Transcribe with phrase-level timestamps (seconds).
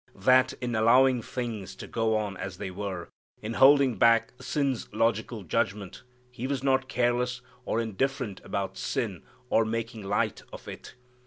[0.15, 3.09] That in allowing things to go on as they were,
[3.43, 9.63] in holding back sin's logical judgment, He was not careless or indifferent about sin or
[9.63, 10.95] making light of it.